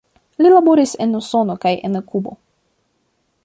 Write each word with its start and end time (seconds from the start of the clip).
Li 0.45 0.51
laboris 0.53 0.93
en 1.05 1.13
Usono 1.19 1.57
kaj 1.67 1.75
en 1.91 2.01
Kubo. 2.13 2.35